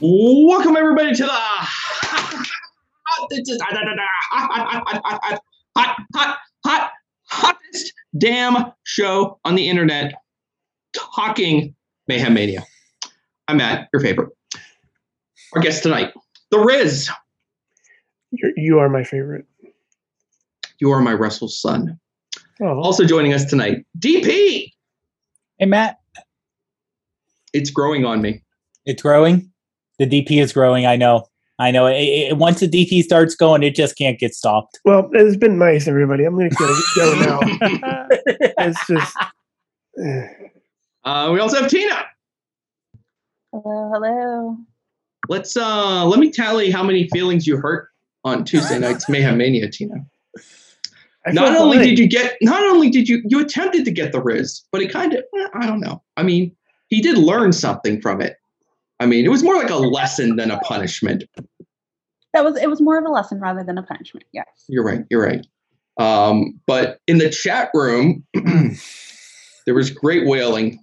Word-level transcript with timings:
Welcome 0.00 0.76
everybody 0.76 1.14
to 1.14 1.22
the 1.24 1.30
hot, 1.30 1.68
hot, 5.74 5.96
hot, 6.14 6.38
hot, 6.66 6.90
hottest 7.28 7.92
damn 8.16 8.72
show 8.84 9.38
on 9.44 9.54
the 9.54 9.68
internet, 9.68 10.14
talking 10.94 11.74
Mayhem 12.08 12.34
Mania. 12.34 12.64
I'm 13.48 13.58
Matt, 13.58 13.88
your 13.92 14.00
favorite. 14.00 14.30
Our 15.52 15.60
guest 15.60 15.82
tonight, 15.82 16.12
The 16.50 16.58
Riz. 16.60 17.10
You're, 18.30 18.52
you 18.56 18.78
are 18.78 18.88
my 18.88 19.04
favorite. 19.04 19.46
You 20.78 20.90
are 20.92 21.00
my 21.00 21.12
Russell 21.12 21.48
son. 21.48 21.98
Oh, 22.62 22.78
Also 22.80 23.04
joining 23.04 23.32
us 23.34 23.44
tonight, 23.44 23.84
DP. 23.98 24.72
Hey 25.58 25.66
Matt, 25.66 25.99
It's 27.52 27.70
growing 27.70 28.04
on 28.04 28.20
me. 28.22 28.42
it's 28.86 29.02
growing. 29.02 29.50
The 29.98 30.06
DP 30.06 30.40
is 30.42 30.52
growing. 30.52 30.86
I 30.86 30.96
know. 30.96 31.26
I 31.58 31.70
know. 31.70 31.86
It, 31.86 32.00
it, 32.00 32.36
once 32.38 32.60
the 32.60 32.68
DP 32.68 33.02
starts 33.02 33.34
going, 33.34 33.62
it 33.62 33.74
just 33.74 33.98
can't 33.98 34.18
get 34.18 34.34
stopped. 34.34 34.80
well, 34.86 35.10
it's 35.12 35.36
been 35.36 35.58
nice, 35.58 35.86
everybody. 35.86 36.24
I'm 36.24 36.34
going 36.34 36.48
to 36.48 36.56
go 36.96 37.20
now. 37.20 37.40
it's 38.58 38.86
just. 38.86 39.16
eh. 40.02 40.26
Uh, 41.04 41.30
we 41.32 41.40
also 41.40 41.60
have 41.60 41.70
Tina. 41.70 42.04
Hello, 43.52 43.90
hello. 43.92 44.56
Let's 45.28 45.56
uh 45.56 46.04
let 46.06 46.18
me 46.18 46.30
tally 46.30 46.70
how 46.70 46.82
many 46.82 47.08
feelings 47.08 47.46
you 47.46 47.56
hurt 47.58 47.88
on 48.24 48.44
Tuesday 48.44 48.78
night's 48.78 49.08
Mayhem 49.08 49.36
Mania, 49.38 49.70
Tina. 49.70 49.94
I 51.26 51.32
not 51.32 51.56
only 51.56 51.78
fine. 51.78 51.86
did 51.88 51.98
you 51.98 52.08
get 52.08 52.36
not 52.40 52.62
only 52.62 52.88
did 52.90 53.08
you 53.08 53.22
you 53.26 53.40
attempted 53.40 53.84
to 53.84 53.90
get 53.90 54.12
the 54.12 54.22
riz 54.22 54.62
but 54.72 54.80
it 54.80 54.90
kind 54.90 55.12
of 55.12 55.22
i 55.54 55.66
don't 55.66 55.80
know 55.80 56.02
i 56.16 56.22
mean 56.22 56.56
he 56.90 57.00
did 57.00 57.16
learn 57.16 57.52
something 57.52 58.00
from 58.00 58.20
it 58.20 58.36
i 59.00 59.06
mean 59.06 59.24
it 59.24 59.28
was 59.28 59.42
more 59.42 59.56
like 59.56 59.70
a 59.70 59.76
lesson 59.76 60.36
than 60.36 60.50
a 60.50 60.58
punishment 60.60 61.24
That 62.34 62.44
was 62.44 62.56
it 62.56 62.68
was 62.68 62.80
more 62.80 62.98
of 62.98 63.04
a 63.04 63.08
lesson 63.10 63.40
rather 63.40 63.64
than 63.64 63.78
a 63.78 63.82
punishment. 63.82 64.26
Yes. 64.32 64.46
you're 64.68 64.84
right 64.84 65.00
you're 65.10 65.22
right 65.24 65.46
um, 65.98 66.58
but 66.66 66.98
in 67.06 67.18
the 67.18 67.28
chat 67.28 67.68
room 67.74 68.24
there 69.66 69.74
was 69.74 69.90
great 69.90 70.26
wailing 70.26 70.78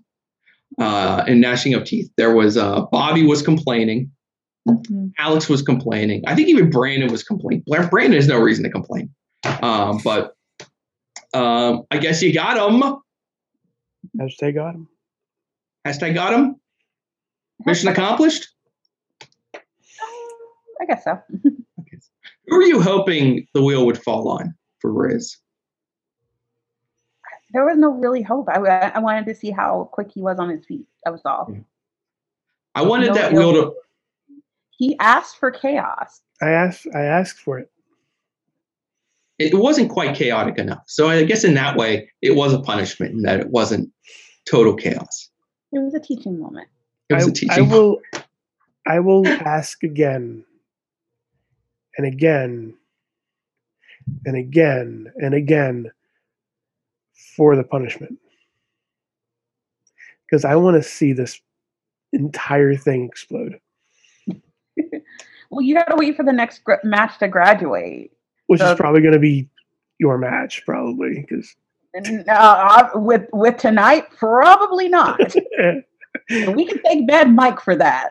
uh, 0.79 1.23
and 1.27 1.41
gnashing 1.41 1.73
of 1.73 1.85
teeth 1.85 2.09
there 2.17 2.33
was 2.35 2.57
uh, 2.57 2.81
bobby 2.91 3.25
was 3.25 3.41
complaining 3.41 4.11
Mhm. 4.67 5.13
alex 5.17 5.47
was 5.47 5.61
complaining 5.61 6.23
i 6.27 6.35
think 6.35 6.49
even 6.49 6.69
brandon 6.69 7.09
was 7.09 7.23
complaining 7.23 7.63
brandon 7.89 8.11
has 8.19 8.27
no 8.27 8.37
reason 8.37 8.65
to 8.65 8.69
complain 8.69 9.09
um, 9.61 10.01
but 10.03 10.33
um, 11.33 11.83
i 11.89 11.97
guess 11.97 12.21
you 12.21 12.33
got 12.33 12.57
him 12.57 12.83
Hashtag 14.19 14.55
got 14.55 14.75
him. 14.75 14.87
Hashtag 15.87 16.13
got 16.13 16.33
him 16.33 16.55
Mission 17.65 17.89
accomplished. 17.89 18.47
Um, 19.53 19.61
I 20.81 20.85
guess 20.85 21.03
so. 21.03 21.19
Who 22.47 22.55
were 22.55 22.63
you 22.63 22.81
hoping 22.81 23.47
the 23.53 23.61
wheel 23.61 23.85
would 23.85 24.01
fall 24.01 24.29
on 24.29 24.55
for 24.79 24.91
Riz? 24.91 25.37
There 27.51 27.65
was 27.65 27.77
no 27.77 27.91
really 27.91 28.21
hope. 28.21 28.47
I, 28.49 28.59
I 28.59 28.99
wanted 28.99 29.25
to 29.25 29.35
see 29.35 29.51
how 29.51 29.89
quick 29.91 30.11
he 30.13 30.21
was 30.21 30.37
on 30.39 30.49
his 30.49 30.65
feet. 30.65 30.85
That 31.03 31.11
was 31.11 31.21
all. 31.25 31.49
Yeah. 31.51 31.59
I 32.75 32.83
wanted 32.83 33.07
No 33.07 33.13
that 33.15 33.33
wheel 33.33 33.53
to. 33.53 33.73
He 34.71 34.97
asked 34.99 35.37
for 35.37 35.49
chaos. 35.49 36.21
I 36.41 36.49
asked. 36.49 36.87
I 36.93 37.01
asked 37.01 37.39
for 37.39 37.57
it. 37.57 37.71
It 39.39 39.53
wasn't 39.55 39.89
quite 39.89 40.15
chaotic 40.15 40.57
enough. 40.57 40.83
So 40.87 41.09
I 41.09 41.23
guess 41.23 41.43
in 41.43 41.53
that 41.55 41.77
way, 41.77 42.09
it 42.21 42.35
was 42.35 42.53
a 42.53 42.59
punishment 42.59 43.13
in 43.13 43.21
that 43.23 43.39
it 43.39 43.49
wasn't 43.49 43.91
total 44.45 44.75
chaos. 44.75 45.29
It 45.71 45.79
was 45.79 45.93
a 45.93 45.99
teaching 45.99 46.39
moment. 46.39 46.67
It 47.09 47.15
was 47.15 47.27
I, 47.27 47.29
a 47.29 47.33
teaching. 47.33 47.51
I 47.51 47.61
will. 47.61 47.99
I 48.85 48.99
will 49.01 49.27
ask 49.27 49.83
again, 49.83 50.45
and 51.97 52.07
again, 52.07 52.73
and 54.25 54.37
again, 54.37 55.11
and 55.17 55.33
again 55.33 55.91
for 57.35 57.55
the 57.57 57.63
punishment 57.63 58.17
because 60.25 60.45
I 60.45 60.55
want 60.55 60.81
to 60.81 60.83
see 60.83 61.11
this 61.13 61.39
entire 62.13 62.75
thing 62.75 63.05
explode, 63.05 63.59
Well, 65.49 65.61
you 65.61 65.75
got 65.75 65.85
to 65.89 65.95
wait 65.97 66.15
for 66.15 66.23
the 66.23 66.33
next 66.33 66.63
gr- 66.63 66.73
match 66.83 67.17
to 67.19 67.27
graduate. 67.27 68.11
which 68.47 68.59
is 68.61 68.67
Uh, 68.67 68.75
probably 68.75 69.01
going 69.01 69.13
to 69.13 69.19
be 69.19 69.49
your 69.99 70.17
match, 70.17 70.63
probably 70.65 71.19
because. 71.21 71.55
And, 72.05 72.27
uh, 72.29 72.89
with 72.95 73.27
with 73.33 73.57
tonight, 73.57 74.05
probably 74.17 74.89
not. 74.89 75.19
We 76.29 76.65
can 76.65 76.79
thank 76.79 77.07
Bad 77.07 77.31
Mike 77.31 77.61
for 77.61 77.75
that. 77.75 78.09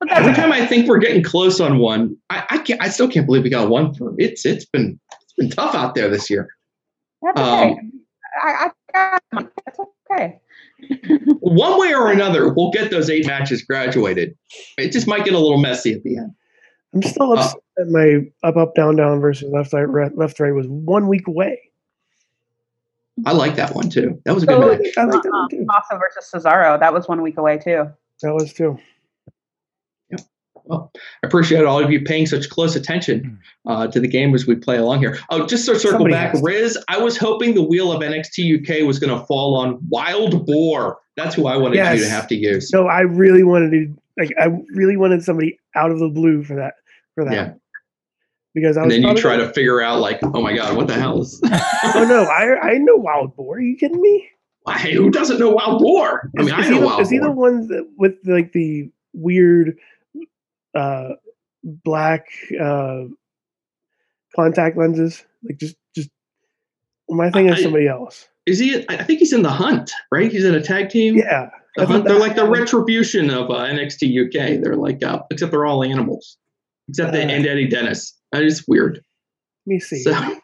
But 0.00 0.10
Every 0.10 0.32
that's 0.32 0.38
time 0.38 0.52
I 0.52 0.66
think 0.66 0.88
we're 0.88 0.98
getting 0.98 1.22
close 1.22 1.60
on 1.60 1.78
one, 1.78 2.16
I, 2.30 2.44
I 2.50 2.58
can't. 2.58 2.82
I 2.82 2.88
still 2.88 3.08
can't 3.08 3.26
believe 3.26 3.42
we 3.44 3.50
got 3.50 3.68
one 3.68 3.94
for 3.94 4.14
it's. 4.18 4.44
It's 4.46 4.64
been 4.64 4.98
it's 5.22 5.32
been 5.34 5.50
tough 5.50 5.74
out 5.74 5.94
there 5.94 6.08
this 6.08 6.30
year. 6.30 6.48
that's 7.22 7.38
okay. 7.38 7.72
Um, 7.72 7.92
I, 8.42 8.70
I 8.94 9.18
got 9.32 9.52
That's 9.66 9.78
okay. 10.10 10.40
One 11.40 11.78
way 11.78 11.92
or 11.94 12.10
another, 12.10 12.52
we'll 12.52 12.70
get 12.70 12.90
those 12.90 13.10
eight 13.10 13.26
matches 13.26 13.62
graduated. 13.62 14.34
It 14.78 14.90
just 14.90 15.06
might 15.06 15.24
get 15.24 15.34
a 15.34 15.38
little 15.38 15.58
messy 15.58 15.92
at 15.92 16.02
the 16.02 16.16
end. 16.16 16.32
I'm 16.94 17.02
still 17.02 17.32
Uh, 17.32 17.36
upset 17.42 17.60
that 17.76 17.88
my 17.90 18.48
up 18.48 18.56
up 18.56 18.74
down 18.74 18.96
down 18.96 19.20
versus 19.20 19.50
left 19.52 19.72
right 19.72 19.82
right- 19.84 20.16
left 20.16 20.40
right 20.40 20.52
was 20.54 20.66
one 20.66 21.06
week 21.06 21.28
away. 21.28 21.60
I 23.26 23.32
like 23.32 23.56
that 23.56 23.74
one 23.74 23.88
too. 23.90 24.20
That 24.24 24.34
was 24.34 24.42
a 24.44 24.46
good 24.46 24.60
So- 24.60 24.68
match. 24.68 24.92
I 24.96 25.04
like 25.04 25.22
that 25.22 25.28
Uh, 25.28 25.38
one 25.40 25.48
too. 25.50 25.64
Massa 25.66 25.98
versus 25.98 26.30
Cesaro. 26.32 26.78
That 26.78 26.92
was 26.92 27.08
one 27.08 27.22
week 27.22 27.36
away 27.38 27.58
too. 27.58 27.86
That 28.22 28.34
was 28.34 28.52
too. 28.52 28.78
Yeah. 30.10 30.18
Well, 30.64 30.90
I 30.94 31.26
appreciate 31.26 31.64
all 31.64 31.82
of 31.82 31.90
you 31.90 32.02
paying 32.02 32.26
such 32.26 32.48
close 32.50 32.76
attention 32.76 33.38
uh, 33.66 33.86
to 33.88 34.00
the 34.00 34.08
game 34.08 34.34
as 34.34 34.46
we 34.46 34.54
play 34.56 34.76
along 34.76 35.00
here. 35.00 35.18
Oh, 35.30 35.46
just 35.46 35.66
to 35.66 35.74
circle 35.76 35.90
Somebody 36.00 36.14
back, 36.14 36.32
has. 36.32 36.42
Riz, 36.42 36.78
I 36.88 36.98
was 36.98 37.16
hoping 37.16 37.54
the 37.54 37.62
wheel 37.62 37.92
of 37.92 38.02
NXT 38.02 38.60
UK 38.60 38.86
was 38.86 38.98
going 38.98 39.18
to 39.18 39.24
fall 39.26 39.56
on 39.56 39.78
Wild 39.88 40.46
Boar. 40.46 40.98
That's 41.16 41.34
who 41.34 41.46
I 41.46 41.56
wanted 41.56 41.76
you 41.76 42.04
to 42.04 42.08
have 42.10 42.26
to 42.28 42.34
use. 42.34 42.70
No, 42.72 42.86
I 42.86 43.00
really 43.00 43.42
wanted 43.42 43.70
to 43.72 43.94
like 44.18 44.32
I 44.38 44.46
really 44.74 44.96
wanted 44.96 45.22
somebody 45.24 45.58
out 45.74 45.90
of 45.90 45.98
the 45.98 46.08
blue 46.08 46.42
for 46.44 46.54
that 46.56 46.74
for 47.14 47.24
that. 47.24 47.32
Yeah. 47.32 47.52
Because 48.54 48.76
I 48.76 48.82
And 48.82 48.90
then 48.90 49.02
you 49.02 49.14
try 49.14 49.36
to 49.36 49.52
figure 49.52 49.80
out, 49.80 50.00
like, 50.00 50.18
oh 50.22 50.42
my 50.42 50.54
God, 50.56 50.76
what 50.76 50.88
the 50.88 50.94
hell 50.94 51.20
is 51.22 51.40
Oh 51.44 52.04
no, 52.08 52.24
I 52.24 52.70
I 52.72 52.78
know 52.78 52.96
Wild 52.96 53.36
Boar. 53.36 53.56
Are 53.56 53.60
you 53.60 53.76
kidding 53.76 54.00
me? 54.00 54.28
Why, 54.62 54.78
who 54.78 55.10
doesn't 55.10 55.38
know 55.38 55.50
Wild 55.50 55.80
Boar? 55.80 56.30
I 56.36 56.42
Is, 56.42 56.46
mean, 56.50 56.58
is 56.58 56.66
I 56.66 56.68
he 56.68 56.70
know 56.74 56.80
the, 56.80 56.86
Wild 56.86 57.00
is 57.00 57.10
he 57.10 57.18
the 57.18 57.30
one 57.30 57.68
that 57.68 57.88
with 57.96 58.14
like 58.24 58.52
the 58.52 58.90
weird 59.12 59.78
uh 60.74 61.10
black 61.64 62.26
uh 62.60 63.04
contact 64.34 64.76
lenses? 64.76 65.24
Like 65.44 65.58
just 65.58 65.76
just 65.94 66.10
my 67.08 67.30
thing 67.30 67.48
is 67.48 67.58
I- 67.58 67.62
somebody 67.62 67.86
else. 67.88 68.28
Is 68.46 68.58
he? 68.58 68.84
I 68.88 69.04
think 69.04 69.18
he's 69.20 69.32
in 69.32 69.42
the 69.42 69.50
Hunt, 69.50 69.92
right? 70.10 70.32
He's 70.32 70.44
in 70.44 70.54
a 70.54 70.62
tag 70.62 70.88
team. 70.88 71.16
Yeah. 71.16 71.50
The 71.76 71.86
Hunt, 71.86 72.04
they're 72.04 72.18
like 72.18 72.34
the 72.34 72.48
retribution 72.48 73.30
of 73.30 73.50
uh, 73.50 73.54
NXT 73.64 74.26
UK. 74.26 74.60
They're 74.62 74.76
like, 74.76 75.04
uh, 75.04 75.20
except 75.30 75.52
they're 75.52 75.66
all 75.66 75.84
animals, 75.84 76.36
except 76.90 77.12
they 77.12 77.24
Uh, 77.24 77.28
and 77.28 77.46
Eddie 77.46 77.68
Dennis. 77.68 78.16
That 78.32 78.42
is 78.42 78.66
weird. 78.68 79.02
Let 79.66 79.72
me 79.72 79.80
see. 79.80 80.02
So, 80.02 80.40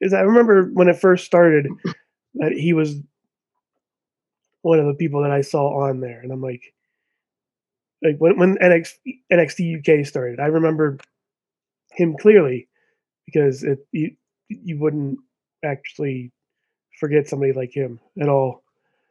is 0.00 0.12
I 0.12 0.20
remember 0.20 0.70
when 0.72 0.88
it 0.88 0.98
first 0.98 1.24
started 1.24 1.66
that 2.34 2.52
he 2.52 2.72
was 2.72 2.96
one 4.62 4.78
of 4.78 4.86
the 4.86 4.94
people 4.94 5.22
that 5.22 5.30
I 5.30 5.40
saw 5.40 5.88
on 5.88 6.00
there, 6.00 6.20
and 6.20 6.32
I'm 6.32 6.42
like, 6.42 6.74
like 8.02 8.16
when 8.18 8.38
when 8.38 8.56
NXT, 8.58 8.96
NXT 9.32 9.78
UK 9.78 10.06
started, 10.06 10.40
I 10.40 10.46
remember 10.46 10.98
him 11.92 12.16
clearly 12.20 12.68
because 13.24 13.62
it 13.62 13.86
you 13.92 14.16
you 14.48 14.78
wouldn't 14.78 15.18
actually 15.64 16.32
forget 17.00 17.28
somebody 17.28 17.52
like 17.52 17.72
him 17.72 18.00
at 18.20 18.28
all. 18.28 18.62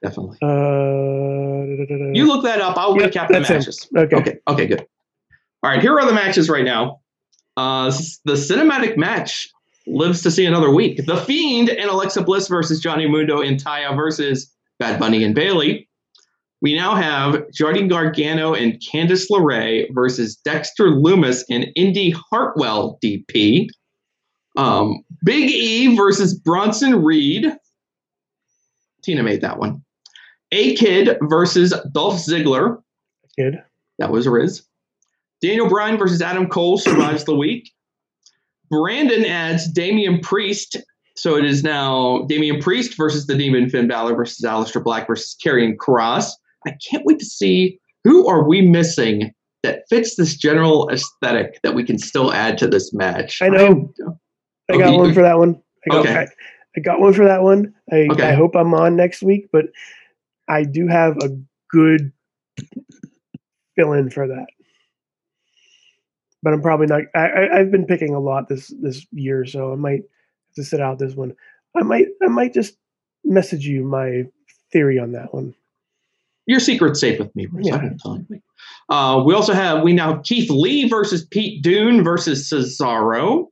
definitely. 0.02 0.38
Uh. 0.42 1.46
You 2.14 2.28
look 2.28 2.44
that 2.44 2.62
up. 2.62 2.78
I'll 2.78 2.96
recap 2.96 3.28
the 3.28 3.38
him. 3.38 3.42
matches. 3.44 3.88
okay. 3.96 4.16
Okay. 4.16 4.40
Okay. 4.48 4.68
Good. 4.68 4.88
All 5.66 5.72
right. 5.72 5.82
Here 5.82 5.98
are 5.98 6.06
the 6.06 6.14
matches 6.14 6.48
right 6.48 6.64
now. 6.64 7.00
Uh, 7.58 7.92
the 8.24 8.34
cinematic 8.34 8.98
match 8.98 9.50
lives 9.88 10.22
to 10.22 10.30
see 10.30 10.46
another 10.46 10.70
week. 10.70 11.04
The 11.08 11.18
Fiend 11.18 11.70
and 11.70 11.90
Alexa 11.90 12.22
Bliss 12.22 12.48
versus 12.48 12.80
Johnny 12.80 13.08
Mundo 13.08 13.42
and 13.42 13.60
Taya 13.60 13.96
versus 13.96 14.54
Bad 14.78 15.00
Bunny 15.00 15.24
and 15.24 15.34
Bayley. 15.34 15.90
We 16.62 16.76
now 16.76 16.94
have 16.94 17.50
Johnny 17.52 17.88
Gargano 17.88 18.54
and 18.54 18.80
Candice 18.80 19.26
LeRae 19.32 19.88
versus 19.92 20.36
Dexter 20.36 20.90
Lumis 20.90 21.44
and 21.50 21.66
Indy 21.76 22.12
Hartwell 22.12 23.00
DP. 23.04 23.68
Um, 24.58 25.04
Big 25.24 25.50
E 25.50 25.96
versus 25.96 26.38
Bronson 26.38 27.04
Reed. 27.04 27.52
Tina 29.02 29.24
made 29.24 29.42
that 29.42 29.58
one. 29.58 29.84
A 30.52 30.76
Kid 30.76 31.18
versus 31.24 31.74
Dolph 31.92 32.18
Ziggler. 32.18 32.84
Kid. 33.36 33.64
That 33.98 34.12
was 34.12 34.28
Riz. 34.28 34.62
Daniel 35.42 35.70
Bryan 35.70 35.98
versus 35.98 36.22
Adam 36.22 36.48
Cole 36.48 36.78
survives 36.78 37.24
the 37.26 37.36
week. 37.36 37.72
Brandon 38.70 39.26
adds 39.26 39.72
Damian 39.72 40.20
Priest. 40.20 40.78
So 41.18 41.38
it 41.38 41.46
is 41.46 41.64
now 41.64 42.26
Damian 42.28 42.62
Priest 42.62 42.98
versus 42.98 43.28
the 43.28 43.38
Demon 43.38 43.70
Finn 43.70 43.88
Balor 43.88 44.16
versus 44.16 44.44
Aleister 44.46 44.84
Black 44.84 45.08
versus 45.08 45.36
Karrion 45.44 45.76
Kross. 45.78 46.32
I 46.68 46.76
can't 46.90 47.06
wait 47.06 47.20
to 47.20 47.26
see 47.26 47.80
who 48.04 48.28
are 48.28 48.48
we 48.48 48.62
missing 48.62 49.34
that 49.64 49.84
fits 49.90 50.16
this 50.16 50.36
general 50.36 50.90
aesthetic 50.90 51.60
that 51.64 51.74
we 51.74 51.84
can 51.84 51.98
still 51.98 52.34
add 52.34 52.58
to 52.60 52.68
this 52.68 52.94
match. 52.94 53.42
I 53.42 53.50
know. 53.50 53.94
I 54.70 54.78
got 54.78 54.88
Okay, 54.90 54.98
one 54.98 55.14
for 55.14 55.22
that 55.22 55.38
one. 55.38 55.62
I 55.90 55.94
got, 55.94 56.00
Okay. 56.02 56.16
I, 56.16 56.28
I 56.76 56.80
got 56.82 57.00
one 57.00 57.14
for 57.14 57.26
that 57.26 57.42
one. 57.44 57.74
I, 57.92 58.08
Okay. 58.12 58.30
I 58.30 58.34
hope 58.34 58.56
I'm 58.56 58.74
on 58.74 58.96
next 58.96 59.24
week, 59.24 59.48
but 59.52 59.66
I 60.48 60.64
do 60.64 60.88
have 60.88 61.18
a 61.18 61.30
good 61.70 62.12
fill 63.76 63.94
in 63.94 64.10
for 64.10 64.28
that. 64.28 64.48
But 66.46 66.54
I'm 66.54 66.62
probably 66.62 66.86
not. 66.86 67.02
I, 67.16 67.28
I, 67.28 67.58
I've 67.60 67.72
been 67.72 67.88
picking 67.88 68.14
a 68.14 68.20
lot 68.20 68.48
this 68.48 68.72
this 68.80 69.04
year, 69.12 69.46
so 69.48 69.74
I 69.74 69.76
might 69.76 70.02
have 70.04 70.56
to 70.58 70.64
sit 70.64 70.80
out 70.80 71.00
this 71.00 71.16
one. 71.16 71.34
I 71.76 71.82
might 71.82 72.06
I 72.24 72.28
might 72.28 72.54
just 72.54 72.78
message 73.24 73.66
you 73.66 73.84
my 73.84 74.26
theory 74.72 75.00
on 75.00 75.12
that 75.14 75.34
one. 75.34 75.56
Your 76.46 76.60
secret's 76.60 77.00
safe 77.00 77.18
with 77.18 77.36
me, 77.36 77.48
Bruce. 77.48 77.66
I 77.66 77.70
Yeah. 77.78 77.82
won't 77.82 78.00
tell 78.00 78.14
anybody. 78.14 78.42
Uh, 78.90 79.24
we 79.26 79.34
also 79.34 79.54
have 79.54 79.82
we 79.82 79.92
now 79.94 80.14
have 80.14 80.24
Keith 80.24 80.52
Lee 80.52 80.88
versus 80.88 81.26
Pete 81.26 81.64
Dunne 81.64 82.04
versus 82.04 82.48
Cesaro. 82.48 83.48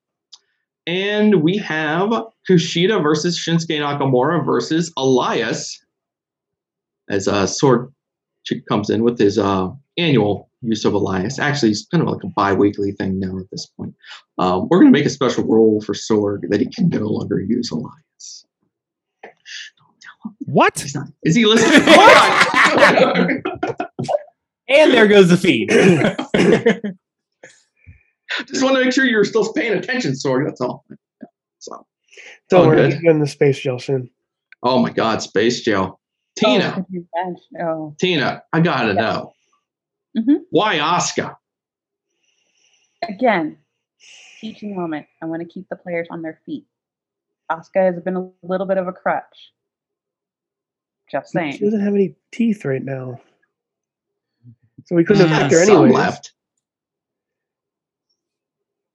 And 0.86 1.42
we 1.42 1.57
have 1.57 2.12
Kushida 2.48 3.01
versus 3.01 3.40
Shinsuke 3.40 3.80
Nakamura 3.80 4.45
versus 4.45 4.94
Elias. 4.98 5.84
As 7.10 7.28
uh, 7.28 7.48
Sword 7.48 7.92
Chick 8.44 8.68
comes 8.68 8.92
in 8.92 9.04
with 9.04 9.18
his 9.18 9.40
uh, 9.40 9.69
annual 9.98 10.50
use 10.62 10.86
of 10.86 10.94
Elias. 10.94 11.40
Actually, 11.40 11.72
it's 11.72 11.86
kind 11.88 12.01
of 12.01 12.10
like 12.10 12.24
a 12.24 12.28
bi-weekly 12.28 12.92
thing 12.94 13.19
now 13.19 13.38
at 13.38 13.50
this 13.51 13.66
point. 13.66 13.94
Um, 14.38 14.68
we're 14.69 14.80
going 14.80 14.92
to 14.92 14.98
make 14.98 15.06
a 15.06 15.10
special 15.10 15.44
rule 15.44 15.81
for 15.81 15.94
Sorg 15.94 16.50
that 16.50 16.60
he 16.60 16.68
can 16.68 16.90
no 16.90 17.07
longer 17.07 17.40
use 17.40 17.72
Elias. 17.72 18.45
What? 20.45 20.84
Not. 20.95 21.07
Is 21.24 21.36
he 21.36 21.45
listening? 21.45 21.81
Hold. 21.86 23.28
And 24.69 24.94
there 24.94 25.07
goes 25.10 25.28
the 25.28 25.36
feed. 25.36 25.68
Just 28.48 28.63
want 28.63 28.75
to 28.78 28.84
make 28.84 28.94
sure 28.94 29.04
you're 29.04 29.25
still 29.25 29.51
paying 29.54 29.74
attention, 29.74 30.13
Sorg. 30.13 30.45
That's 30.45 30.62
all. 30.62 30.86
So, 31.60 31.86
Don't 32.50 32.68
worry, 32.68 32.78
good. 32.78 32.94
he's 32.94 33.01
getting 33.01 33.19
the 33.19 33.28
space 33.28 33.60
gel 33.60 33.78
soon. 33.78 34.10
oh 34.63 34.80
my 34.80 34.90
God, 34.90 35.22
Space 35.22 35.62
Jail. 35.62 36.00
Tina, 36.38 36.86
could? 36.90 37.36
Oh. 37.62 37.94
Tina, 38.00 38.42
I 38.54 38.62
gotta 38.62 38.94
know 38.94 39.34
Mhm. 40.18 40.42
why 40.51 40.80
Oscar. 40.80 41.38
Again, 43.07 43.57
teaching 44.39 44.75
moment. 44.75 45.07
I 45.21 45.25
want 45.25 45.42
to 45.42 45.48
keep 45.48 45.68
the 45.69 45.75
players 45.75 46.07
on 46.12 46.21
their 46.21 46.39
feet. 46.45 46.65
Asuka 47.51 47.94
has 47.94 48.01
been 48.04 48.15
a 48.15 48.30
little 48.44 48.68
bit 48.68 48.77
of 48.77 48.88
a 48.88 48.94
crutch. 48.94 49.51
Just 51.12 51.31
saying. 51.31 51.54
She 51.54 51.60
doesn't 51.65 51.81
have 51.81 51.94
any 51.94 52.15
teeth 52.31 52.63
right 52.65 52.83
now, 52.83 53.19
so 54.86 54.95
we 54.95 55.04
couldn't 55.04 55.27
have 55.27 55.42
picked 55.44 55.54
her 55.54 55.65
Some 55.65 55.75
anyways. 55.77 55.94
left. 55.94 56.33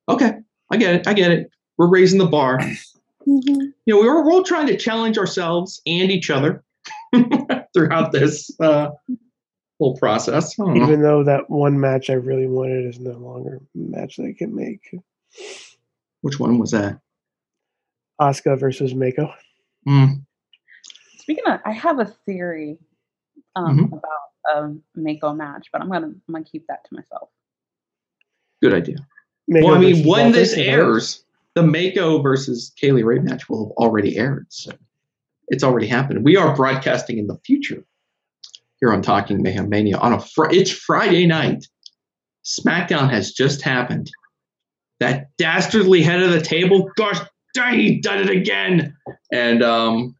Okay, 0.09 0.39
I 0.71 0.77
get 0.77 0.95
it. 0.95 1.07
I 1.07 1.13
get 1.13 1.31
it. 1.31 1.51
We're 1.77 1.89
raising 1.89 2.19
the 2.19 2.27
bar. 2.27 2.59
Mhm. 3.27 3.75
You 3.85 3.95
know, 3.95 4.01
we 4.01 4.09
were, 4.09 4.25
we're 4.25 4.33
all 4.33 4.43
trying 4.43 4.67
to 4.69 4.77
challenge 4.77 5.19
ourselves 5.19 5.83
and 5.87 6.11
each 6.11 6.31
other 6.31 6.65
throughout 7.75 8.11
this 8.13 8.51
uh, 8.59 8.91
whole 9.79 9.97
process. 9.97 10.59
I 10.59 10.65
don't 10.65 10.75
know. 10.75 10.85
Even 10.85 11.03
though 11.03 11.25
that 11.25 11.49
one 11.49 11.79
match 11.79 12.11
I 12.11 12.15
really 12.15 12.47
wanted 12.47 12.87
is 12.87 12.99
no 12.99 13.13
longer 13.13 13.57
a 13.57 13.79
match 13.79 14.17
that 14.17 14.25
I 14.27 14.33
can 14.37 14.55
make. 14.55 14.95
Which 16.23 16.41
one 16.41 16.59
was 16.59 16.73
that? 16.73 16.99
Asuka 18.21 18.59
versus 18.59 18.95
Meiko. 18.95 19.33
Hmm. 19.87 20.07
Speaking 21.19 21.45
of, 21.47 21.61
I 21.65 21.73
have 21.73 22.01
a 22.01 22.07
theory 22.07 22.79
um, 23.55 23.79
Mhm. 23.79 23.93
about 23.93 24.03
a 24.55 24.99
Meiko 24.99 25.37
match, 25.37 25.69
but 25.73 25.81
I'm 25.83 25.91
gonna 25.91 26.07
I'm 26.07 26.23
gonna 26.33 26.45
keep 26.45 26.67
that 26.69 26.85
to 26.89 26.95
myself. 26.95 27.29
Good 28.63 28.75
idea. 28.75 28.97
Meiko 29.51 29.65
well, 29.65 29.75
I 29.75 29.79
mean, 29.79 30.07
when 30.07 30.25
Walter, 30.27 30.33
this 30.33 30.53
is 30.53 30.59
airs, 30.59 31.25
the 31.55 31.63
Meiko 31.63 32.23
versus 32.23 32.73
Kay 32.77 32.93
Lee 32.93 33.03
Ray 33.03 33.19
match 33.21 33.49
will 33.49 33.67
have 33.69 33.73
already 33.77 34.17
aired. 34.17 34.47
So 34.51 34.73
it's 35.49 35.63
already 35.65 35.87
happened. 35.87 36.25
We 36.25 36.37
are 36.37 36.55
broadcasting 36.57 37.19
in 37.19 37.27
the 37.27 37.39
future 37.45 37.85
here 38.81 38.93
on 38.93 39.03
Talking 39.03 39.43
Mayhem 39.43 39.69
Mania 39.69 39.99
on 39.99 40.13
a 40.13 40.21
fr- 40.21 40.51
it's 40.51 40.71
Friday 40.71 41.27
night. 41.27 41.67
SmackDown 42.45 43.11
has 43.11 43.33
just 43.33 43.63
happened. 43.63 44.11
That 45.01 45.29
dastardly 45.37 46.03
head 46.03 46.23
of 46.23 46.33
the 46.33 46.41
table, 46.41 46.91
gosh 46.97 47.19
dang, 47.55 47.79
he 47.79 48.01
done 48.01 48.19
it 48.19 48.31
again. 48.31 48.97
And 49.33 49.63
um, 49.63 50.17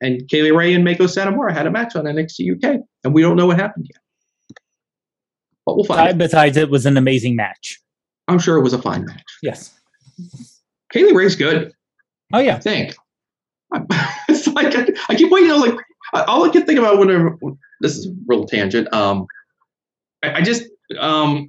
and 0.00 0.28
Kay 0.28 0.42
Lee 0.42 0.50
Ray 0.50 0.74
and 0.74 0.86
Meiko 0.86 1.06
Satomura 1.08 1.52
had 1.52 1.66
a 1.66 1.70
match 1.70 1.96
on 1.96 2.04
NXT 2.04 2.56
UK, 2.56 2.80
and 3.02 3.14
we 3.14 3.22
don't 3.22 3.36
know 3.36 3.46
what 3.46 3.58
happened 3.58 3.88
yet. 3.90 4.00
But 5.66 5.76
we'll 5.76 5.84
find. 5.84 6.00
Uh, 6.00 6.04
out. 6.10 6.18
Besides, 6.18 6.56
it 6.56 6.70
was 6.70 6.86
an 6.86 6.96
amazing 6.96 7.36
match. 7.36 7.80
I'm 8.28 8.38
sure 8.38 8.56
it 8.56 8.62
was 8.62 8.72
a 8.72 8.80
fine 8.80 9.04
match. 9.04 9.24
Yes. 9.42 9.78
Kay 10.92 11.04
Lee 11.04 11.12
Ray's 11.12 11.36
good. 11.36 11.72
Oh 12.32 12.38
yeah. 12.38 12.56
I 12.56 12.60
think. 12.60 12.94
it's 14.28 14.46
like 14.48 14.74
I, 14.76 14.86
I 15.08 15.14
keep 15.14 15.30
waiting. 15.30 15.50
I 15.50 15.54
was 15.54 15.66
like, 15.66 15.78
all 16.12 16.44
I 16.44 16.48
can 16.50 16.66
think 16.66 16.78
about 16.78 16.98
whenever 16.98 17.36
this 17.80 17.96
is 17.96 18.06
a 18.06 18.10
real 18.26 18.44
tangent. 18.44 18.92
Um, 18.92 19.26
I, 20.22 20.34
I 20.34 20.42
just 20.42 20.64
um, 20.98 21.46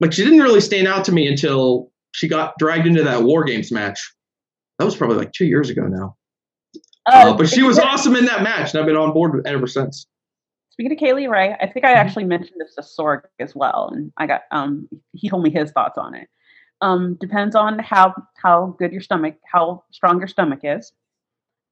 like 0.00 0.12
she 0.12 0.24
didn't 0.24 0.40
really 0.40 0.60
stand 0.60 0.88
out 0.88 1.04
to 1.06 1.12
me 1.12 1.26
until 1.26 1.90
she 2.12 2.28
got 2.28 2.54
dragged 2.58 2.86
into 2.86 3.02
that 3.04 3.22
War 3.22 3.44
Games 3.44 3.70
match. 3.70 4.12
That 4.78 4.84
was 4.84 4.96
probably 4.96 5.16
like 5.16 5.32
two 5.32 5.46
years 5.46 5.70
ago 5.70 5.82
now. 5.82 6.16
Uh, 7.06 7.34
but 7.36 7.48
she 7.48 7.62
was 7.62 7.78
awesome 7.78 8.14
in 8.16 8.26
that 8.26 8.42
match, 8.42 8.72
and 8.72 8.80
I've 8.80 8.86
been 8.86 8.96
on 8.96 9.12
board 9.12 9.34
with 9.34 9.46
ever 9.46 9.66
since. 9.66 10.06
Speaking 10.70 10.92
of 10.92 10.98
Kay 10.98 11.12
Lee 11.14 11.26
Ray, 11.26 11.56
I 11.60 11.66
think 11.66 11.84
I 11.84 11.94
Mm-hmm. 11.94 12.06
actually 12.06 12.24
mentioned 12.24 12.60
this 12.60 12.74
to 12.76 12.82
Sorg 12.82 13.22
as 13.40 13.54
well, 13.54 13.90
and 13.92 14.12
I 14.16 14.26
got 14.26 14.42
um 14.52 14.88
he 15.12 15.28
told 15.28 15.42
me 15.42 15.50
his 15.50 15.70
thoughts 15.72 15.98
on 15.98 16.14
it. 16.14 16.28
Um, 16.80 17.16
depends 17.20 17.56
on 17.56 17.78
how 17.80 18.14
how 18.36 18.76
good 18.78 18.92
your 18.92 19.00
stomach, 19.00 19.36
how 19.50 19.82
strong 19.90 20.18
your 20.18 20.28
stomach 20.28 20.60
is. 20.62 20.92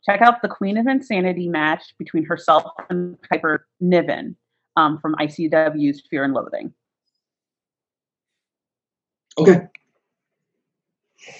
Check 0.08 0.22
out 0.22 0.40
the 0.40 0.48
Queen 0.48 0.76
of 0.76 0.86
Insanity 0.86 1.48
match 1.48 1.82
between 1.98 2.24
herself 2.24 2.64
and 2.88 3.16
Piper 3.22 3.66
Niven 3.80 4.36
um, 4.76 4.98
from 4.98 5.16
ICW's 5.16 6.02
Fear 6.08 6.24
and 6.24 6.32
Loathing. 6.32 6.72
Okay. 9.38 9.62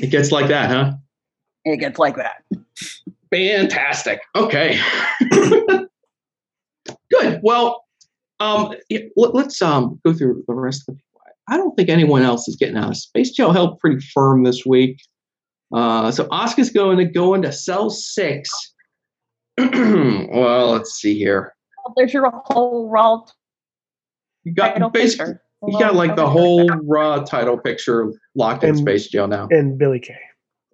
It 0.01 0.09
gets 0.09 0.33
like 0.33 0.49
that, 0.49 0.69
huh? 0.69 0.95
It 1.65 1.79
gets 1.79 1.99
like 1.99 2.17
that. 2.17 2.43
Fantastic. 3.33 4.21
Okay. 4.35 4.81
Good. 7.11 7.41
Well, 7.43 7.85
um, 8.41 8.75
let, 9.17 9.47
us 9.47 9.63
um 9.63 10.01
go 10.05 10.13
through 10.13 10.45
the 10.47 10.55
rest 10.55 10.83
of 10.83 10.87
the 10.87 10.93
people. 10.95 11.03
I 11.49 11.57
don't 11.57 11.77
think 11.77 11.89
anyone 11.89 12.23
else 12.23 12.49
is 12.49 12.57
getting 12.57 12.77
out 12.77 12.91
of 12.91 12.97
Space 12.97 13.31
Jail 13.31 13.53
held 13.53 13.79
pretty 13.79 14.05
firm 14.13 14.43
this 14.43 14.67
week. 14.67 15.01
Uh, 15.75 16.11
so 16.11 16.29
Oscar's 16.31 16.71
going 16.71 16.99
to 16.99 17.05
go 17.05 17.35
into 17.35 17.53
cell 17.53 17.91
six. 17.91 18.49
well, 19.59 20.71
let's 20.73 20.93
see 20.93 21.19
here. 21.19 21.55
Well, 21.85 21.95
there's 21.97 22.13
your 22.13 22.31
whole 22.45 22.89
raw 22.89 23.23
You 24.45 24.55
title 24.55 24.81
got 24.81 24.93
basically 24.93 25.27
picture. 25.35 25.43
you 25.67 25.79
got 25.79 25.95
like 25.95 26.15
the 26.17 26.29
whole 26.29 26.69
raw 26.69 27.19
title 27.25 27.57
picture 27.59 28.13
locked 28.35 28.65
in 28.65 28.77
Space 28.77 29.09
Jail 29.09 29.27
now, 29.29 29.49
and 29.51 29.79
Billy 29.79 29.99
Kay. 30.01 30.19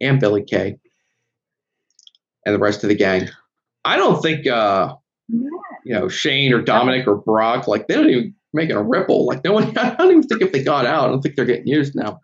and 0.00 0.18
Billy 0.20 0.42
Kay, 0.42 0.76
and 2.44 2.54
the 2.54 2.58
rest 2.58 2.82
of 2.82 2.88
the 2.88 2.94
gang. 2.96 3.28
I 3.84 3.96
don't 3.96 4.20
think 4.22 4.46
uh, 4.46 4.94
you 5.28 5.94
know 5.94 6.08
Shane 6.08 6.52
or 6.52 6.60
Dominic 6.60 7.06
or 7.06 7.16
Brock 7.16 7.66
like 7.68 7.86
they 7.88 7.94
don't 7.94 8.10
even 8.10 8.34
making 8.52 8.76
a 8.76 8.82
ripple. 8.82 9.26
Like 9.26 9.44
no 9.44 9.52
one, 9.52 9.64
I 9.78 9.94
don't 9.94 10.10
even 10.10 10.22
think 10.24 10.42
if 10.42 10.52
they 10.52 10.62
got 10.62 10.86
out, 10.86 11.04
I 11.06 11.08
don't 11.08 11.22
think 11.22 11.36
they're 11.36 11.44
getting 11.44 11.68
used 11.68 11.94
now. 11.94 12.20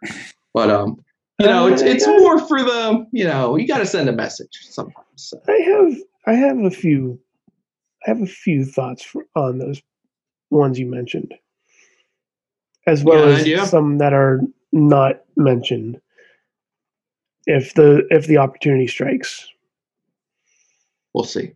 But 0.54 0.70
um, 0.70 1.02
you 1.38 1.46
know, 1.46 1.66
it's 1.68 1.82
it's 1.82 2.04
oh, 2.06 2.18
more 2.18 2.38
for 2.38 2.62
the 2.62 3.06
you 3.12 3.24
know 3.24 3.56
you 3.56 3.66
got 3.66 3.78
to 3.78 3.86
send 3.86 4.08
a 4.08 4.12
message 4.12 4.58
sometimes. 4.62 5.06
So. 5.16 5.40
I 5.48 5.52
have 5.52 5.96
I 6.26 6.32
have 6.34 6.58
a 6.58 6.70
few 6.70 7.20
I 8.06 8.10
have 8.10 8.22
a 8.22 8.26
few 8.26 8.64
thoughts 8.64 9.02
for, 9.02 9.24
on 9.34 9.58
those 9.58 9.80
ones 10.50 10.78
you 10.78 10.86
mentioned, 10.86 11.34
as 12.86 13.04
well 13.04 13.24
got 13.24 13.28
as 13.28 13.40
idea? 13.40 13.66
some 13.66 13.98
that 13.98 14.12
are 14.12 14.40
not 14.72 15.20
mentioned. 15.36 16.00
If 17.46 17.74
the 17.74 18.06
if 18.10 18.26
the 18.26 18.36
opportunity 18.36 18.86
strikes, 18.86 19.48
We'll 21.14 21.24
see. 21.24 21.52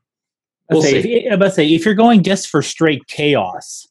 I'll 0.71 0.79
We'll 0.79 0.83
say, 0.83 1.03
see. 1.03 1.15
if, 1.15 1.27
I'm 1.27 1.33
about 1.35 1.55
say 1.55 1.73
if 1.73 1.85
you're 1.85 1.95
going 1.95 2.23
just 2.23 2.49
for 2.49 2.63
straight 2.63 3.07
chaos, 3.07 3.87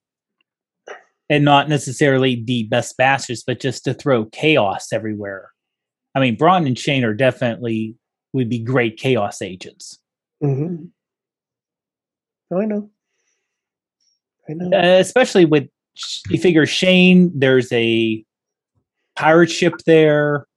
and 1.29 1.45
not 1.45 1.69
necessarily 1.69 2.43
the 2.43 2.63
best 2.63 2.97
bastards, 2.97 3.43
but 3.45 3.61
just 3.61 3.85
to 3.85 3.93
throw 3.93 4.25
chaos 4.25 4.91
everywhere. 4.91 5.51
I 6.15 6.19
mean, 6.19 6.35
Braun 6.35 6.65
and 6.67 6.77
Shane 6.77 7.03
are 7.03 7.13
definitely 7.13 7.95
would 8.33 8.49
be 8.49 8.59
great 8.59 8.97
chaos 8.97 9.41
agents, 9.41 9.99
mm-hmm. 10.43 10.85
oh, 12.51 12.61
I 12.61 12.65
know, 12.65 12.89
I 14.49 14.53
know. 14.53 14.77
uh, 14.77 14.99
especially 14.99 15.45
with 15.45 15.67
you 16.29 16.39
figure 16.39 16.65
Shane. 16.65 17.31
There's 17.37 17.71
a 17.71 18.23
pirate 19.15 19.51
ship 19.51 19.73
there. 19.85 20.47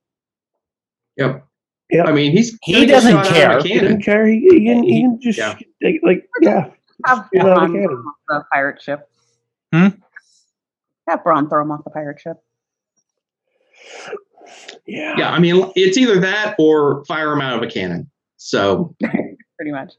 Yep. 1.17 1.45
Yep. 1.91 2.07
I 2.07 2.13
mean, 2.13 2.33
he's 2.33 2.59
He 2.63 2.87
doesn't 2.87 3.13
shot 3.13 3.27
out 3.37 3.59
of 3.59 3.65
a 3.65 3.69
care. 3.69 3.75
he 3.75 3.79
doesn't 3.81 4.03
care. 4.03 4.27
He, 4.27 4.41
he 4.41 4.65
can, 4.65 4.83
he 4.85 4.93
He- 4.95 5.01
can 5.03 5.21
just 5.21 5.39
yeah. 5.39 5.57
like, 5.83 6.01
like, 6.03 6.29
yeah. 6.41 6.71
Have 7.07 7.29
Get 7.33 7.45
out 7.45 7.65
of 7.65 7.71
Braun 7.71 7.73
the 7.73 7.83
throw 7.83 7.95
him 7.95 8.07
off 8.07 8.15
the 8.29 8.45
pirate 8.53 8.83
ship. 8.83 9.09
Hmm? 9.73 9.89
Have 11.09 11.23
Braun 11.25 11.49
throw 11.49 11.63
him 11.63 11.71
off 11.73 11.85
the 11.85 11.91
pirate 11.91 12.21
ship. 12.21 12.39
Yeah. 14.87 15.15
Yeah, 15.19 15.31
I 15.33 15.39
mean, 15.39 15.71
it's 15.77 15.97
either 15.97 16.19
that 16.21 16.55
or 16.59 17.05
fire 17.07 17.33
him 17.33 17.41
out 17.41 17.57
of 17.57 17.63
a 17.63 17.71
cannon. 17.71 18.11
So, 18.37 18.95
Pretty 19.57 19.73
much. 19.73 19.93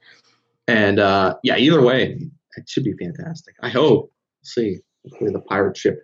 and 0.67 0.99
uh, 0.99 1.35
yeah, 1.43 1.57
either 1.57 1.81
way, 1.81 2.19
it 2.57 2.69
should 2.69 2.83
be 2.83 2.93
fantastic. 2.93 3.55
I 3.61 3.69
hope. 3.69 4.11
see, 4.43 4.77
hopefully 5.09 5.31
the 5.31 5.41
pirate 5.41 5.75
ship. 5.77 5.99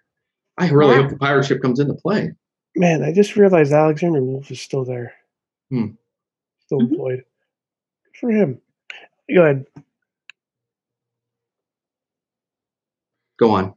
I 0.58 0.70
really 0.70 0.96
Yeah. 0.96 1.02
hope 1.04 1.12
the 1.12 1.18
pirate 1.18 1.46
ship 1.46 1.62
comes 1.62 1.80
into 1.80 1.94
play. 1.94 2.32
Man, 2.76 3.04
I 3.04 3.12
just 3.14 3.36
realized 3.36 3.72
Alexander 3.72 4.24
Wolf 4.24 4.50
is 4.50 4.60
still 4.62 4.84
there. 4.86 5.14
Hmm. 5.70 5.88
Still 6.66 6.80
Mhm. 6.80 6.90
employed. 6.92 7.24
Good 8.06 8.18
for 8.20 8.32
him. 8.32 8.62
Go 9.34 9.44
ahead. 9.44 9.66
Go 13.40 13.52
on. 13.52 13.74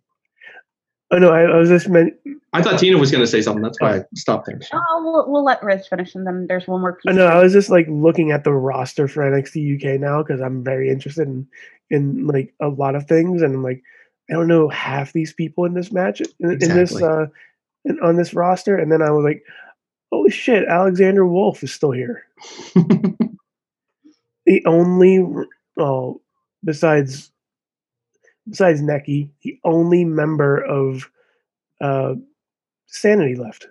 Oh 1.11 1.19
no, 1.19 1.31
I, 1.31 1.43
I 1.43 1.57
was 1.57 1.69
just 1.69 1.89
meant. 1.89 2.15
I 2.53 2.63
thought 2.63 2.79
Tina 2.79 2.99
was 2.99 3.11
going 3.11 3.23
to 3.23 3.27
say 3.27 3.43
something. 3.43 3.63
That's 3.63 3.81
why 3.81 3.99
I 3.99 4.05
stopped 4.15 4.47
there. 4.47 4.59
Oh, 4.73 5.03
we'll, 5.05 5.31
we'll 5.31 5.45
let 5.45 5.63
Rich 5.63 5.89
finish, 5.89 6.15
and 6.15 6.27
then 6.27 6.47
there's 6.47 6.67
one 6.67 6.81
more 6.81 6.95
piece. 6.95 7.11
I 7.11 7.13
know 7.13 7.27
I 7.27 7.43
was 7.43 7.53
just 7.53 7.69
like 7.69 7.87
looking 7.89 8.31
at 8.31 8.45
the 8.45 8.53
roster 8.53 9.07
for 9.07 9.23
NXT 9.23 9.77
UK 9.77 10.01
now 10.01 10.23
because 10.23 10.41
I'm 10.41 10.65
very 10.65 10.91
interested 10.91 11.29
in 11.29 11.47
in 11.91 12.27
like 12.27 12.55
a 12.61 12.69
lot 12.69 12.95
of 12.95 13.07
things, 13.07 13.43
and 13.43 13.55
I'm 13.55 13.63
like, 13.63 13.83
I 14.31 14.35
don't 14.35 14.49
know 14.49 14.69
half 14.69 15.13
these 15.13 15.33
people 15.33 15.65
in 15.67 15.75
this 15.75 15.93
match 15.93 16.21
in, 16.21 16.29
in 16.41 16.59
this 16.59 16.93
Exactly. 16.93 17.03
uh 17.03 17.27
in, 17.85 18.01
on 18.01 18.17
this 18.17 18.33
roster, 18.33 18.77
and 18.77 18.91
then 18.91 19.03
I 19.03 19.11
was 19.11 19.25
like, 19.25 19.45
holy 20.11 20.31
shit, 20.31 20.67
Alexander 20.67 21.27
Wolf 21.27 21.63
is 21.63 21.73
still 21.73 21.93
here. 21.93 22.25
the 24.47 24.65
only 24.67 25.25
oh 25.79 26.21
besides 26.65 27.31
besides 28.49 28.83
Nikki, 28.83 29.31
the 29.43 29.59
only 29.65 30.05
member 30.05 30.59
of 30.65 31.11
uh 31.81 32.15
Sanity 32.87 33.35
left. 33.35 33.67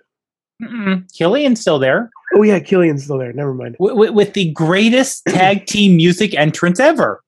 Mm-mm. 0.62 1.10
Killian's 1.16 1.60
still 1.60 1.78
there 1.78 2.10
Oh 2.34 2.42
yeah, 2.42 2.58
Killian's 2.58 3.04
still 3.04 3.18
there. 3.18 3.32
Never 3.32 3.54
mind. 3.54 3.76
with, 3.78 3.94
with, 3.94 4.10
with 4.10 4.34
the 4.34 4.50
greatest 4.52 5.24
tag 5.26 5.66
team 5.66 5.96
music 5.96 6.34
entrance 6.34 6.80
ever. 6.80 7.22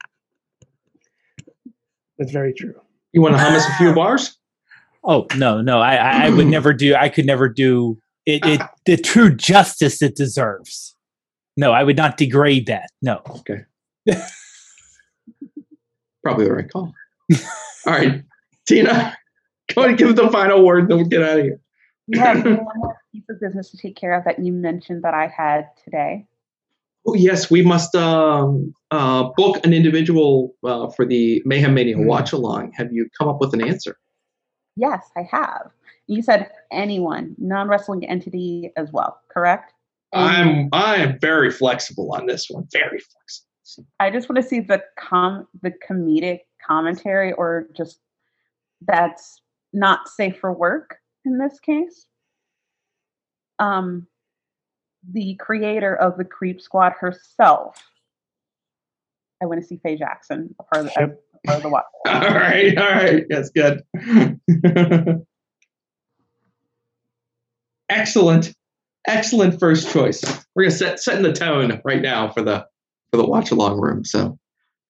That's 2.19 2.33
very 2.33 2.53
true. 2.53 2.75
you 3.13 3.23
want 3.23 3.35
to 3.35 3.39
hum 3.39 3.55
us 3.55 3.65
a 3.67 3.75
few 3.75 3.95
bars? 3.95 4.37
Oh 5.05 5.27
no, 5.37 5.61
no, 5.61 5.81
I, 5.81 5.95
I, 5.95 6.27
I 6.27 6.31
would 6.31 6.49
never 6.49 6.73
do. 6.73 6.97
I 6.97 7.09
could 7.09 7.27
never 7.27 7.49
do 7.49 7.99
it, 8.25 8.45
it. 8.45 8.61
The 8.87 8.97
true 8.97 9.33
justice 9.35 10.03
it 10.03 10.17
deserves. 10.17 10.97
No, 11.57 11.73
I 11.73 11.85
would 11.85 11.97
not 11.97 12.17
degrade 12.17 12.67
that. 12.67 12.91
No. 13.01 13.23
Okay. 13.29 13.65
Probably 16.25 16.47
the 16.47 16.53
right 16.53 16.69
call. 16.69 16.93
All 17.87 17.93
right, 17.93 18.23
Tina, 18.67 19.17
go 19.75 19.83
ahead 19.83 19.91
and 19.91 19.99
give 19.99 20.17
the 20.17 20.29
final 20.31 20.65
word, 20.65 20.89
then 20.89 20.99
we'll 20.99 21.07
get 21.07 21.23
out 21.23 21.39
of 21.39 21.45
here. 21.45 21.61
We 22.09 22.19
have 22.19 22.45
one 22.45 22.67
more 22.77 22.97
piece 23.13 23.25
of 23.29 23.41
business 23.41 23.71
to 23.71 23.77
take 23.77 23.97
care 23.97 24.13
of 24.13 24.25
that 24.25 24.39
you 24.39 24.53
mentioned 24.53 25.03
that 25.03 25.15
I 25.15 25.27
had 25.27 25.69
today. 25.83 26.27
Oh, 27.07 27.15
yes, 27.15 27.51
we 27.51 27.63
must 27.63 27.95
um, 27.95 28.75
uh, 28.91 29.31
book 29.37 29.65
an 29.65 29.73
individual 29.73 30.55
uh, 30.65 30.89
for 30.91 31.05
the 31.05 31.43
Mayhem 31.45 31.75
Mania 31.75 31.97
Hmm. 31.97 32.07
watch 32.07 32.33
along. 32.33 32.73
Have 32.77 32.93
you 32.93 33.09
come 33.17 33.29
up 33.29 33.41
with 33.41 33.55
an 33.55 33.63
answer? 33.63 33.97
Yes, 34.77 35.09
I 35.17 35.23
have. 35.31 35.71
You 36.09 36.23
said 36.23 36.51
anyone, 36.71 37.35
non 37.39 37.69
wrestling 37.69 38.05
entity 38.07 38.73
as 38.77 38.93
well, 38.93 39.21
correct? 39.29 39.73
I'm 40.13 40.69
I'm 40.73 41.19
very 41.21 41.51
flexible 41.51 42.13
on 42.13 42.27
this 42.27 42.49
one. 42.49 42.67
Very 42.73 43.01
flexible. 43.01 43.89
I 43.99 44.11
just 44.11 44.29
want 44.29 44.41
to 44.41 44.49
see 44.49 44.61
the 44.61 44.83
com 44.97 45.47
the 45.63 45.73
comedic 45.87 46.41
commentary 46.67 47.33
or 47.33 47.69
just 47.77 47.99
that's 48.87 49.41
not 49.73 50.09
safe 50.09 50.39
for 50.39 50.53
work 50.53 50.97
in 51.25 51.39
this 51.39 51.59
case. 51.61 52.07
Um 53.59 54.07
the 55.13 55.37
creator 55.37 55.95
of 55.95 56.17
the 56.19 56.25
Creep 56.25 56.61
Squad 56.61 56.93
herself. 56.99 57.77
I 59.43 59.47
want 59.47 59.61
to 59.61 59.67
see 59.67 59.77
Faye 59.83 59.97
Jackson, 59.97 60.55
a 60.59 60.63
part 60.65 60.87
of 60.87 60.93
the, 60.95 61.01
Yep. 61.01 61.21
part 61.47 61.57
of 61.59 61.63
the 61.63 61.69
watch. 61.69 61.85
All 62.09 62.21
right, 62.21 62.77
all 62.77 62.91
right, 62.91 63.25
that's 63.29 63.51
good. 63.51 63.83
excellent, 67.89 68.53
excellent 69.07 69.61
first 69.61 69.91
choice. 69.91 70.23
We're 70.55 70.65
gonna 70.65 70.71
set 70.77 71.01
setting 71.01 71.23
the 71.23 71.33
tone 71.33 71.81
right 71.85 72.01
now 72.03 72.31
for 72.31 72.43
the 72.43 72.67
for 73.11 73.17
the 73.19 73.27
watch 73.27 73.51
along 73.51 73.81
room. 73.81 74.05
So 74.05 74.39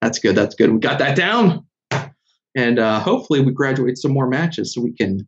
that's 0.06 0.20
good. 0.20 0.36
That's 0.36 0.54
good. 0.54 0.72
We 0.72 0.78
got 0.78 1.00
that 1.00 1.16
down, 1.16 1.66
and 2.54 2.78
uh, 2.78 3.00
hopefully 3.00 3.40
we 3.40 3.50
graduate 3.50 3.98
some 3.98 4.12
more 4.12 4.28
matches 4.28 4.72
so 4.72 4.80
we 4.80 4.92
can 4.92 5.26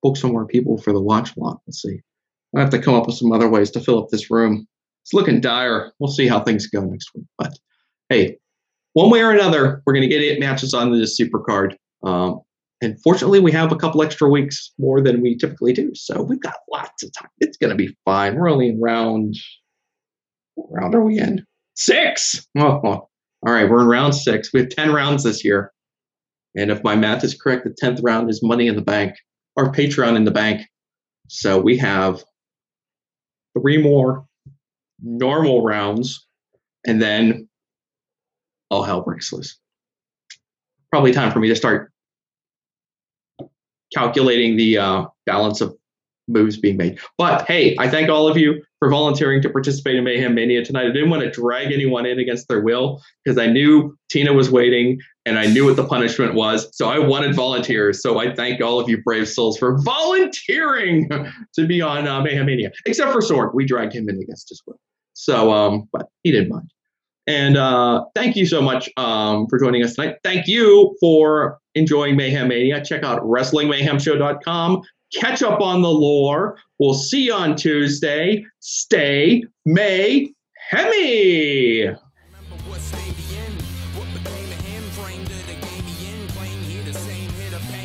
book 0.00 0.16
some 0.16 0.30
more 0.30 0.46
people 0.46 0.78
for 0.78 0.92
the 0.92 1.02
watch 1.02 1.36
along. 1.36 1.58
Let's 1.66 1.82
see. 1.82 1.98
I 2.56 2.60
have 2.60 2.70
to 2.70 2.78
come 2.78 2.94
up 2.94 3.08
with 3.08 3.16
some 3.16 3.32
other 3.32 3.48
ways 3.48 3.72
to 3.72 3.80
fill 3.80 4.00
up 4.00 4.10
this 4.10 4.30
room. 4.30 4.68
It's 5.02 5.12
looking 5.12 5.40
dire. 5.40 5.90
We'll 5.98 6.12
see 6.12 6.28
how 6.28 6.38
things 6.38 6.68
go 6.68 6.82
next 6.82 7.10
week. 7.16 7.24
But 7.36 7.58
hey, 8.10 8.36
one 8.92 9.10
way 9.10 9.22
or 9.22 9.32
another, 9.32 9.82
we're 9.84 9.92
going 9.92 10.08
to 10.08 10.14
get 10.14 10.22
eight 10.22 10.38
matches 10.38 10.72
on 10.72 10.92
this 10.92 11.16
super 11.16 11.40
card. 11.40 11.76
Um, 12.04 12.42
and 12.80 13.00
fortunately, 13.02 13.40
we 13.40 13.50
have 13.50 13.72
a 13.72 13.76
couple 13.76 14.02
extra 14.02 14.28
weeks 14.28 14.72
more 14.78 15.00
than 15.00 15.20
we 15.20 15.36
typically 15.36 15.72
do. 15.72 15.90
So 15.94 16.22
we've 16.22 16.40
got 16.40 16.54
lots 16.70 17.02
of 17.02 17.12
time. 17.12 17.30
It's 17.38 17.56
going 17.56 17.70
to 17.70 17.76
be 17.76 17.96
fine. 18.04 18.36
We're 18.36 18.50
only 18.50 18.68
in 18.68 18.80
round. 18.80 19.34
What 20.54 20.68
round 20.70 20.94
are 20.94 21.02
we 21.02 21.18
in? 21.18 21.44
Six. 21.74 22.46
Oh. 22.56 23.08
All 23.44 23.52
right. 23.52 23.68
We're 23.68 23.80
in 23.82 23.88
round 23.88 24.14
six. 24.14 24.52
We 24.52 24.60
have 24.60 24.68
10 24.68 24.92
rounds 24.92 25.24
this 25.24 25.44
year. 25.44 25.72
And 26.54 26.70
if 26.70 26.82
my 26.84 26.94
math 26.94 27.24
is 27.24 27.34
correct, 27.34 27.64
the 27.64 27.74
10th 27.82 28.00
round 28.02 28.30
is 28.30 28.42
money 28.42 28.68
in 28.68 28.76
the 28.76 28.82
bank 28.82 29.14
or 29.56 29.72
Patreon 29.72 30.16
in 30.16 30.24
the 30.24 30.30
bank. 30.30 30.62
So 31.28 31.58
we 31.58 31.76
have 31.78 32.22
three 33.58 33.78
more 33.78 34.26
normal 35.02 35.64
rounds. 35.64 36.26
And 36.86 37.00
then 37.00 37.48
all 38.70 38.82
hell 38.82 39.02
breaks 39.02 39.32
loose. 39.32 39.58
Probably 40.90 41.12
time 41.12 41.32
for 41.32 41.40
me 41.40 41.48
to 41.48 41.56
start 41.56 41.90
calculating 43.94 44.56
the 44.56 44.78
uh, 44.78 45.06
balance 45.26 45.60
of 45.60 45.76
moves 46.32 46.56
being 46.56 46.76
made. 46.76 46.98
But 47.18 47.46
hey, 47.46 47.76
I 47.78 47.88
thank 47.88 48.08
all 48.08 48.28
of 48.28 48.36
you 48.36 48.62
for 48.78 48.90
volunteering 48.90 49.42
to 49.42 49.50
participate 49.50 49.96
in 49.96 50.04
Mayhem 50.04 50.34
Mania 50.34 50.64
tonight. 50.64 50.86
I 50.86 50.92
didn't 50.92 51.10
want 51.10 51.22
to 51.22 51.30
drag 51.30 51.72
anyone 51.72 52.06
in 52.06 52.18
against 52.18 52.48
their 52.48 52.60
will 52.60 53.00
because 53.24 53.38
I 53.38 53.46
knew 53.46 53.96
Tina 54.10 54.32
was 54.32 54.50
waiting 54.50 54.98
and 55.24 55.38
I 55.38 55.46
knew 55.46 55.64
what 55.64 55.76
the 55.76 55.86
punishment 55.86 56.34
was. 56.34 56.68
So 56.76 56.88
I 56.88 56.98
wanted 56.98 57.34
volunteers. 57.34 58.02
So 58.02 58.18
I 58.18 58.34
thank 58.34 58.60
all 58.60 58.80
of 58.80 58.88
you 58.88 59.02
brave 59.02 59.28
souls 59.28 59.56
for 59.56 59.78
volunteering 59.82 61.08
to 61.54 61.66
be 61.66 61.80
on 61.80 62.08
uh, 62.08 62.20
Mayhem 62.22 62.46
Mania, 62.46 62.72
except 62.86 63.12
for 63.12 63.20
Sorg. 63.20 63.54
We 63.54 63.64
dragged 63.64 63.92
him 63.92 64.08
in 64.08 64.20
against 64.20 64.48
his 64.48 64.62
will. 64.66 64.80
So, 65.14 65.52
um, 65.52 65.88
but 65.92 66.08
he 66.22 66.32
didn't 66.32 66.48
mind. 66.48 66.70
And 67.26 67.56
uh, 67.56 68.04
thank 68.14 68.34
you 68.34 68.46
so 68.46 68.60
much 68.60 68.90
um, 68.96 69.46
for 69.46 69.58
joining 69.58 69.84
us 69.84 69.94
tonight. 69.94 70.16
Thank 70.24 70.48
you 70.48 70.96
for 71.00 71.58
enjoying 71.74 72.16
Mayhem 72.16 72.48
Mania. 72.48 72.84
Check 72.84 73.04
out 73.04 73.22
WrestlingMayhemShow.com. 73.22 74.82
Catch 75.14 75.42
up 75.42 75.60
on 75.60 75.82
the 75.82 75.90
lore. 75.90 76.58
We'll 76.78 76.94
see 76.94 77.26
you 77.26 77.34
on 77.34 77.56
Tuesday. 77.56 78.44
Stay 78.60 79.44
May 79.64 80.32
Hemi. 80.70 81.94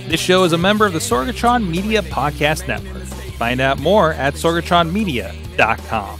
This 0.07 0.21
show 0.21 0.45
is 0.45 0.53
a 0.53 0.57
member 0.57 0.85
of 0.85 0.93
the 0.93 0.99
Sorgatron 0.99 1.67
Media 1.69 2.01
Podcast 2.01 2.65
Network. 2.67 3.03
Find 3.37 3.59
out 3.59 3.77
more 3.79 4.13
at 4.13 4.35
sorgatronmedia.com. 4.35 6.19